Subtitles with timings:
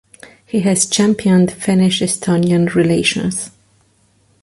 [0.47, 3.51] He has championed Finnish-Estonian relations.